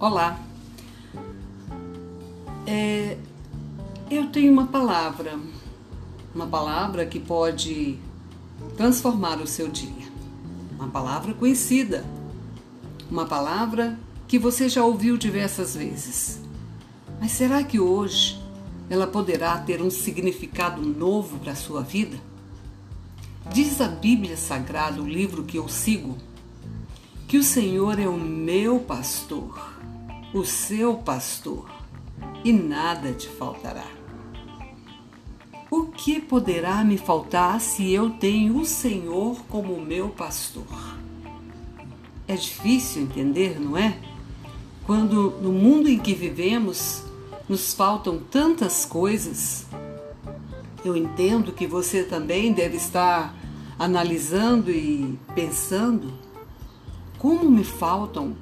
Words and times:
Olá, 0.00 0.38
é, 2.64 3.16
eu 4.08 4.28
tenho 4.28 4.52
uma 4.52 4.68
palavra, 4.68 5.36
uma 6.32 6.46
palavra 6.46 7.04
que 7.04 7.18
pode 7.18 7.98
transformar 8.76 9.42
o 9.42 9.46
seu 9.46 9.66
dia, 9.66 10.06
uma 10.78 10.86
palavra 10.86 11.34
conhecida, 11.34 12.04
uma 13.10 13.26
palavra 13.26 13.98
que 14.28 14.38
você 14.38 14.68
já 14.68 14.84
ouviu 14.84 15.16
diversas 15.16 15.74
vezes. 15.74 16.40
Mas 17.20 17.32
será 17.32 17.64
que 17.64 17.80
hoje 17.80 18.40
ela 18.88 19.08
poderá 19.08 19.58
ter 19.58 19.82
um 19.82 19.90
significado 19.90 20.80
novo 20.80 21.40
para 21.40 21.54
a 21.54 21.56
sua 21.56 21.82
vida? 21.82 22.16
Diz 23.52 23.80
a 23.80 23.88
Bíblia 23.88 24.36
Sagrada, 24.36 25.02
o 25.02 25.08
livro 25.08 25.42
que 25.42 25.56
eu 25.56 25.68
sigo, 25.68 26.16
que 27.26 27.36
o 27.36 27.42
Senhor 27.42 27.98
é 27.98 28.06
o 28.06 28.16
meu 28.16 28.78
pastor, 28.78 29.77
o 30.32 30.44
seu 30.44 30.96
pastor, 30.96 31.70
e 32.44 32.52
nada 32.52 33.12
te 33.12 33.28
faltará. 33.28 33.86
O 35.70 35.86
que 35.86 36.20
poderá 36.20 36.82
me 36.82 36.96
faltar 36.96 37.60
se 37.60 37.92
eu 37.92 38.10
tenho 38.10 38.58
o 38.58 38.64
Senhor 38.64 39.42
como 39.48 39.80
meu 39.80 40.08
pastor? 40.08 40.66
É 42.26 42.34
difícil 42.34 43.02
entender, 43.02 43.60
não 43.60 43.76
é? 43.76 43.98
Quando 44.84 45.30
no 45.42 45.52
mundo 45.52 45.88
em 45.88 45.98
que 45.98 46.14
vivemos 46.14 47.02
nos 47.48 47.72
faltam 47.72 48.18
tantas 48.18 48.84
coisas. 48.84 49.66
Eu 50.84 50.96
entendo 50.96 51.52
que 51.52 51.66
você 51.66 52.04
também 52.04 52.52
deve 52.52 52.76
estar 52.76 53.34
analisando 53.78 54.70
e 54.70 55.18
pensando 55.34 56.12
como 57.18 57.50
me 57.50 57.64
faltam 57.64 58.36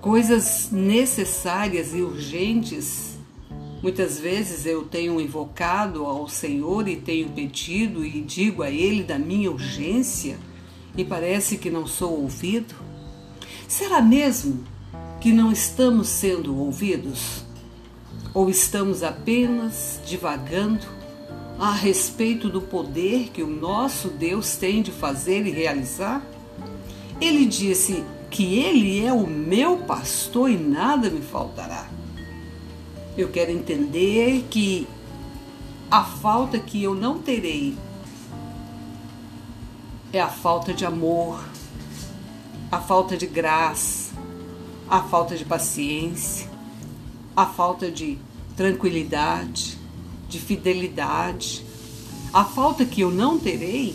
coisas 0.00 0.70
necessárias 0.72 1.94
e 1.94 2.00
urgentes. 2.00 3.18
Muitas 3.82 4.18
vezes 4.18 4.66
eu 4.66 4.84
tenho 4.84 5.20
invocado 5.20 6.04
ao 6.04 6.28
Senhor 6.28 6.88
e 6.88 6.96
tenho 6.96 7.28
pedido 7.30 8.04
e 8.04 8.20
digo 8.20 8.62
a 8.62 8.70
Ele 8.70 9.02
da 9.02 9.18
minha 9.18 9.50
urgência 9.50 10.38
e 10.96 11.04
parece 11.04 11.56
que 11.56 11.70
não 11.70 11.86
sou 11.86 12.20
ouvido. 12.20 12.74
Será 13.68 14.02
mesmo 14.02 14.64
que 15.20 15.32
não 15.32 15.52
estamos 15.52 16.08
sendo 16.08 16.56
ouvidos? 16.58 17.44
Ou 18.32 18.48
estamos 18.48 19.02
apenas 19.02 20.00
divagando 20.06 20.86
a 21.58 21.72
respeito 21.72 22.48
do 22.48 22.60
poder 22.60 23.30
que 23.32 23.42
o 23.42 23.46
nosso 23.46 24.08
Deus 24.08 24.56
tem 24.56 24.82
de 24.82 24.90
fazer 24.90 25.46
e 25.46 25.50
realizar? 25.50 26.24
Ele 27.20 27.44
disse 27.44 28.04
que 28.30 28.58
ele 28.58 29.04
é 29.04 29.12
o 29.12 29.26
meu 29.26 29.78
pastor 29.78 30.50
e 30.50 30.56
nada 30.56 31.10
me 31.10 31.20
faltará. 31.20 31.88
Eu 33.16 33.28
quero 33.28 33.50
entender 33.50 34.46
que 34.48 34.86
a 35.90 36.04
falta 36.04 36.58
que 36.58 36.82
eu 36.82 36.94
não 36.94 37.18
terei 37.18 37.76
é 40.12 40.20
a 40.20 40.28
falta 40.28 40.72
de 40.72 40.86
amor, 40.86 41.44
a 42.70 42.78
falta 42.78 43.16
de 43.16 43.26
graça, 43.26 44.12
a 44.88 45.02
falta 45.02 45.36
de 45.36 45.44
paciência, 45.44 46.48
a 47.36 47.46
falta 47.46 47.90
de 47.90 48.18
tranquilidade, 48.56 49.78
de 50.28 50.38
fidelidade. 50.38 51.64
A 52.32 52.44
falta 52.44 52.84
que 52.84 53.00
eu 53.00 53.10
não 53.10 53.38
terei 53.38 53.94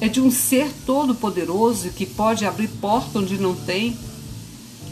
é 0.00 0.08
de 0.08 0.20
um 0.20 0.30
ser 0.30 0.70
todo-poderoso 0.86 1.90
que 1.90 2.06
pode 2.06 2.44
abrir 2.44 2.68
porta 2.68 3.18
onde 3.18 3.38
não 3.38 3.54
tem. 3.54 3.96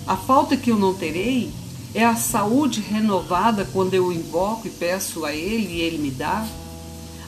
A 0.06 0.16
falta 0.16 0.56
que 0.56 0.70
eu 0.70 0.76
não 0.76 0.94
terei 0.94 1.50
é 1.94 2.04
a 2.04 2.16
saúde 2.16 2.80
renovada 2.80 3.68
quando 3.72 3.94
eu 3.94 4.12
invoco 4.12 4.66
e 4.66 4.70
peço 4.70 5.24
a 5.24 5.32
Ele 5.32 5.74
e 5.74 5.80
Ele 5.80 5.98
me 5.98 6.10
dá. 6.10 6.46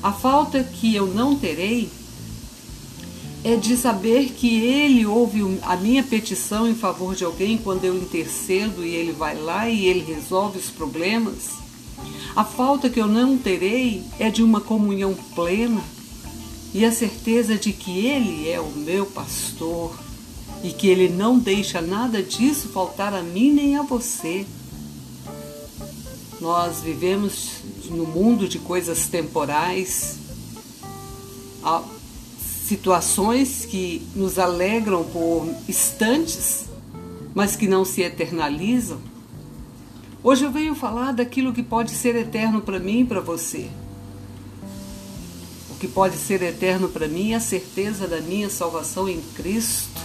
A 0.03 0.13
falta 0.13 0.63
que 0.63 0.95
eu 0.95 1.07
não 1.07 1.37
terei 1.37 1.89
é 3.45 3.55
de 3.55 3.77
saber 3.77 4.31
que 4.31 4.61
Ele 4.61 5.07
ouve 5.07 5.61
a 5.63 5.77
minha 5.77 6.03
petição 6.03 6.69
em 6.69 6.75
favor 6.75 7.15
de 7.15 7.25
alguém 7.25 7.57
quando 7.57 7.85
eu 7.85 7.97
intercedo 7.97 8.85
e 8.85 8.95
Ele 8.95 9.13
vai 9.13 9.37
lá 9.37 9.69
e 9.69 9.87
Ele 9.87 10.05
resolve 10.05 10.59
os 10.59 10.71
problemas. 10.71 11.59
A 12.35 12.45
falta 12.45 12.91
que 12.91 13.01
eu 13.01 13.07
não 13.07 13.39
terei 13.39 14.03
é 14.19 14.31
de 14.31 14.43
uma 14.43 14.61
comunhão 14.61 15.15
plena 15.35 15.83
e 16.73 16.85
a 16.85 16.93
certeza 16.93 17.57
de 17.57 17.73
que 17.73 18.07
Ele 18.07 18.49
é 18.49 18.61
o 18.61 18.71
meu 18.71 19.07
pastor 19.07 19.97
e 20.63 20.71
que 20.71 20.87
Ele 20.87 21.09
não 21.09 21.39
deixa 21.39 21.81
nada 21.81 22.23
disso 22.23 22.69
faltar 22.69 23.15
a 23.15 23.23
mim 23.23 23.53
nem 23.53 23.77
a 23.77 23.83
você. 23.83 24.47
Nós 26.41 26.81
vivemos 26.81 27.63
no 27.91 28.07
mundo 28.07 28.49
de 28.49 28.59
coisas 28.59 29.09
temporais, 29.09 30.19
situações 32.41 33.65
que 33.65 34.07
nos 34.15 34.39
alegram 34.39 35.05
por 35.05 35.49
instantes, 35.69 36.67
mas 37.35 37.57
que 37.57 37.67
não 37.67 37.85
se 37.85 38.03
eternalizam. 38.03 39.01
Hoje 40.23 40.45
eu 40.45 40.51
venho 40.51 40.75
falar 40.75 41.13
daquilo 41.13 41.53
que 41.53 41.63
pode 41.63 41.93
ser 41.93 42.15
eterno 42.15 42.61
para 42.61 42.79
mim 42.79 43.01
e 43.01 43.05
para 43.05 43.21
você 43.21 43.69
que 45.79 45.87
pode 45.87 46.17
ser 46.17 46.43
eterno 46.43 46.89
para 46.89 47.07
mim 47.07 47.33
é 47.33 47.37
a 47.37 47.41
certeza 47.41 48.07
da 48.07 48.21
minha 48.21 48.51
salvação 48.51 49.09
em 49.09 49.21
Cristo. 49.35 50.01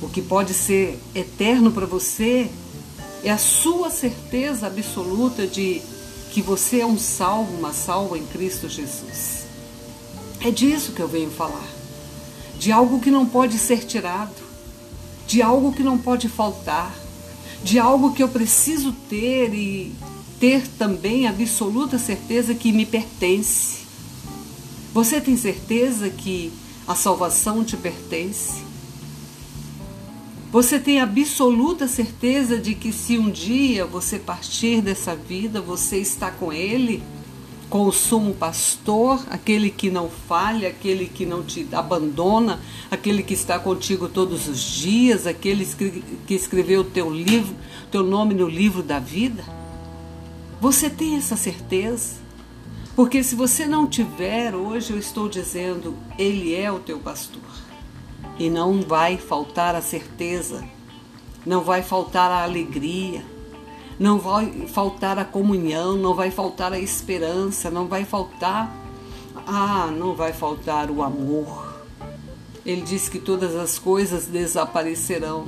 O 0.00 0.08
que 0.08 0.22
pode 0.22 0.54
ser 0.54 0.98
eterno 1.14 1.70
para 1.70 1.86
você 1.86 2.50
é 3.22 3.30
a 3.30 3.38
sua 3.38 3.90
certeza 3.90 4.66
absoluta 4.66 5.46
de 5.46 5.80
que 6.32 6.40
você 6.40 6.80
é 6.80 6.86
um 6.86 6.98
salvo, 6.98 7.56
uma 7.56 7.72
salva 7.72 8.18
em 8.18 8.24
Cristo 8.26 8.68
Jesus. 8.68 9.44
É 10.40 10.50
disso 10.50 10.92
que 10.92 11.00
eu 11.00 11.08
venho 11.08 11.30
falar. 11.30 11.68
De 12.58 12.72
algo 12.72 13.00
que 13.00 13.10
não 13.10 13.26
pode 13.26 13.58
ser 13.58 13.84
tirado, 13.84 14.42
de 15.26 15.42
algo 15.42 15.72
que 15.72 15.82
não 15.82 15.98
pode 15.98 16.28
faltar, 16.28 16.94
de 17.62 17.78
algo 17.78 18.12
que 18.12 18.22
eu 18.22 18.28
preciso 18.28 18.92
ter 19.08 19.52
e 19.54 19.92
ter 20.40 20.66
também 20.66 21.26
absoluta 21.26 21.98
certeza 21.98 22.54
que 22.54 22.72
me 22.72 22.86
pertence. 22.86 23.81
Você 24.92 25.22
tem 25.22 25.38
certeza 25.38 26.10
que 26.10 26.52
a 26.86 26.94
salvação 26.94 27.64
te 27.64 27.78
pertence? 27.78 28.62
Você 30.50 30.78
tem 30.78 31.00
absoluta 31.00 31.88
certeza 31.88 32.58
de 32.58 32.74
que 32.74 32.92
se 32.92 33.16
um 33.16 33.30
dia 33.30 33.86
você 33.86 34.18
partir 34.18 34.82
dessa 34.82 35.16
vida, 35.16 35.62
você 35.62 35.96
está 35.96 36.30
com 36.30 36.52
Ele, 36.52 37.02
com 37.70 37.86
o 37.86 37.92
sumo 37.92 38.34
pastor, 38.34 39.24
aquele 39.30 39.70
que 39.70 39.90
não 39.90 40.10
falha, 40.10 40.68
aquele 40.68 41.06
que 41.06 41.24
não 41.24 41.42
te 41.42 41.66
abandona, 41.72 42.60
aquele 42.90 43.22
que 43.22 43.32
está 43.32 43.58
contigo 43.58 44.10
todos 44.10 44.46
os 44.46 44.60
dias, 44.60 45.26
aquele 45.26 45.66
que 46.26 46.34
escreveu 46.34 46.82
o 46.82 46.84
teu 46.84 47.08
livro, 47.10 47.56
teu 47.90 48.02
nome 48.02 48.34
no 48.34 48.46
livro 48.46 48.82
da 48.82 48.98
vida? 48.98 49.42
Você 50.60 50.90
tem 50.90 51.16
essa 51.16 51.34
certeza? 51.34 52.21
Porque 52.94 53.22
se 53.22 53.34
você 53.34 53.66
não 53.66 53.86
tiver, 53.86 54.54
hoje 54.54 54.92
eu 54.92 54.98
estou 54.98 55.28
dizendo, 55.28 55.96
Ele 56.18 56.54
é 56.54 56.70
o 56.70 56.78
teu 56.78 56.98
pastor. 56.98 57.40
E 58.38 58.50
não 58.50 58.82
vai 58.82 59.16
faltar 59.16 59.74
a 59.74 59.80
certeza, 59.80 60.64
não 61.44 61.62
vai 61.62 61.82
faltar 61.82 62.30
a 62.30 62.42
alegria, 62.42 63.24
não 63.98 64.18
vai 64.18 64.66
faltar 64.68 65.18
a 65.18 65.24
comunhão, 65.24 65.96
não 65.96 66.14
vai 66.14 66.30
faltar 66.30 66.72
a 66.72 66.78
esperança, 66.78 67.70
não 67.70 67.86
vai 67.86 68.04
faltar. 68.04 68.74
Ah, 69.46 69.88
não 69.90 70.14
vai 70.14 70.32
faltar 70.32 70.90
o 70.90 71.02
amor. 71.02 71.80
Ele 72.64 72.82
diz 72.82 73.08
que 73.08 73.18
todas 73.18 73.56
as 73.56 73.78
coisas 73.78 74.26
desaparecerão, 74.26 75.46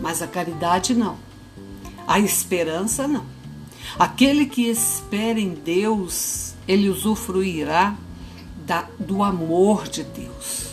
mas 0.00 0.22
a 0.22 0.26
caridade 0.26 0.94
não, 0.94 1.18
a 2.06 2.18
esperança 2.18 3.06
não. 3.06 3.37
Aquele 3.96 4.46
que 4.46 4.68
espera 4.68 5.38
em 5.38 5.50
Deus, 5.54 6.54
ele 6.66 6.88
usufruirá 6.88 7.96
da, 8.66 8.88
do 8.98 9.22
amor 9.22 9.88
de 9.88 10.02
Deus. 10.02 10.72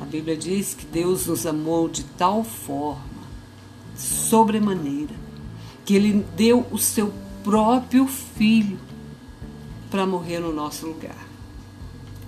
A 0.00 0.04
Bíblia 0.04 0.36
diz 0.36 0.74
que 0.74 0.86
Deus 0.86 1.26
nos 1.26 1.46
amou 1.46 1.88
de 1.88 2.04
tal 2.04 2.42
forma, 2.42 3.02
sobremaneira, 3.96 5.14
que 5.84 5.94
ele 5.94 6.24
deu 6.36 6.66
o 6.70 6.78
seu 6.78 7.12
próprio 7.42 8.06
filho 8.06 8.78
para 9.90 10.06
morrer 10.06 10.40
no 10.40 10.52
nosso 10.52 10.86
lugar. 10.86 11.24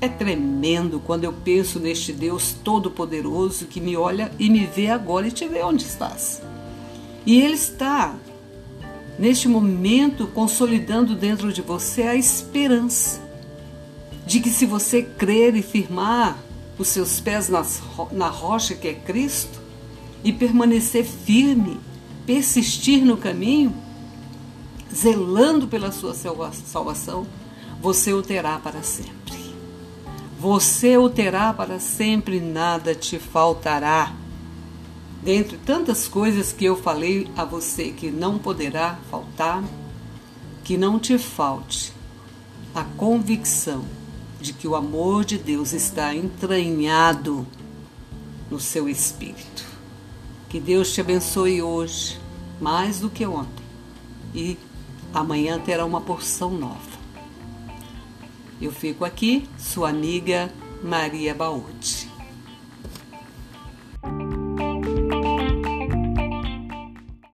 É 0.01 0.09
tremendo 0.09 1.01
quando 1.01 1.25
eu 1.25 1.33
penso 1.33 1.81
neste 1.81 2.13
Deus 2.13 2.55
todo-poderoso 2.63 3.67
que 3.67 3.81
me 3.81 3.97
olha 3.97 4.31
e 4.39 4.51
me 4.51 4.67
vê 4.67 4.89
agora 4.89 5.27
e 5.27 5.33
te 5.33 5.49
vê 5.49 5.63
onde 5.63 5.85
estás. 5.85 6.43
E 7.25 7.41
Ele 7.41 7.55
está 7.55 8.15
neste 9.19 9.49
momento, 9.49 10.27
consolidando 10.27 11.15
dentro 11.15 11.53
de 11.53 11.63
você 11.63 12.03
a 12.03 12.15
esperança 12.15 13.25
de 14.27 14.41
que, 14.41 14.51
se 14.51 14.67
você 14.67 15.03
crer 15.03 15.55
e 15.55 15.63
firmar 15.63 16.37
os 16.79 16.89
seus 16.89 17.21
pés 17.21 17.49
nas, 17.49 17.81
na 18.13 18.29
rocha 18.29 18.75
que 18.75 18.89
é 18.89 18.95
Cristo, 18.95 19.67
e 20.27 20.33
permanecer 20.33 21.05
firme, 21.05 21.79
persistir 22.27 23.05
no 23.05 23.17
caminho, 23.17 23.73
zelando 24.93 25.69
pela 25.69 25.93
sua 25.93 26.15
salvação, 26.15 27.25
você 27.81 28.13
o 28.13 28.23
terá 28.23 28.59
para 28.59 28.83
sempre. 28.83 29.37
Você 30.41 30.97
o 30.97 31.09
terá 31.09 31.53
para 31.53 31.79
sempre, 31.79 32.41
nada 32.41 32.93
te 32.93 33.21
faltará. 33.21 34.13
Dentre 35.27 35.57
tantas 35.57 36.07
coisas 36.07 36.53
que 36.53 36.65
eu 36.65 36.77
falei 36.77 37.29
a 37.37 37.45
você 37.45 37.91
que 37.91 38.13
não 38.13 38.39
poderá 38.39 38.97
faltar, 39.11 39.61
que 40.63 40.77
não 40.77 41.01
te 41.01 41.19
falte 41.19 41.93
a 42.73 42.85
convicção 42.85 43.85
de 44.41 44.53
que 44.53 44.69
o 44.69 44.77
amor 44.77 45.25
de 45.25 45.37
Deus 45.37 45.73
está 45.73 46.15
entranhado 46.15 47.45
no 48.49 48.61
seu 48.61 48.89
espírito. 48.89 49.65
Que 50.49 50.61
Deus 50.61 50.95
te 50.95 51.01
abençoe 51.01 51.61
hoje, 51.61 52.21
mais 52.61 53.01
do 53.01 53.11
que 53.11 53.27
ontem, 53.27 53.65
e 54.33 54.57
amanhã 55.13 55.59
terá 55.59 55.85
uma 55.85 56.01
porção 56.01 56.53
nova. 56.53 56.97
Eu 58.63 58.71
fico 58.71 59.05
aqui, 59.05 59.49
sua 59.59 59.89
amiga 59.89 60.53
Maria 60.85 61.35
Baúde. 61.35 62.15